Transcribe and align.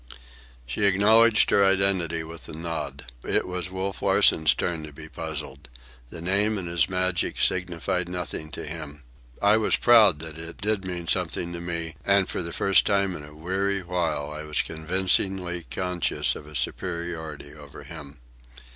She 0.65 0.85
acknowledged 0.85 1.51
her 1.51 1.63
identity 1.63 2.23
with 2.23 2.49
a 2.49 2.53
nod. 2.53 3.05
It 3.23 3.45
was 3.45 3.69
Wolf 3.69 4.01
Larsen's 4.01 4.55
turn 4.55 4.81
to 4.81 4.91
be 4.91 5.07
puzzled. 5.07 5.69
The 6.09 6.21
name 6.23 6.57
and 6.57 6.67
its 6.67 6.89
magic 6.89 7.39
signified 7.39 8.09
nothing 8.09 8.49
to 8.53 8.65
him. 8.65 9.03
I 9.43 9.57
was 9.57 9.75
proud 9.75 10.17
that 10.17 10.39
it 10.39 10.57
did 10.57 10.85
mean 10.85 11.07
something 11.07 11.53
to 11.53 11.59
me, 11.61 11.97
and 12.03 12.27
for 12.27 12.41
the 12.41 12.51
first 12.51 12.87
time 12.87 13.15
in 13.15 13.23
a 13.23 13.35
weary 13.35 13.83
while 13.83 14.31
I 14.31 14.41
was 14.41 14.63
convincingly 14.63 15.67
conscious 15.69 16.35
of 16.35 16.47
a 16.47 16.55
superiority 16.55 17.53
over 17.53 17.83
him. 17.83 18.17